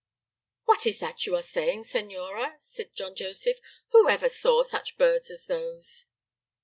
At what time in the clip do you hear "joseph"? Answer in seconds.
3.15-3.57